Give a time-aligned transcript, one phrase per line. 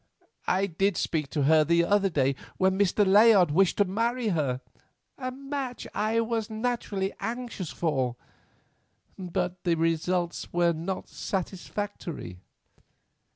[0.47, 3.05] I did speak to her the other day when Mr.
[3.05, 4.59] Layard wished to marry her,
[5.19, 8.15] a match I was naturally anxious for,
[9.19, 12.39] but the results were not satisfactory."